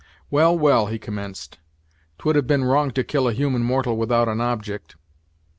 [0.31, 1.59] "Well, well," he commenced,
[2.17, 4.95] "'twould have been wrong to kill a human mortal without an object.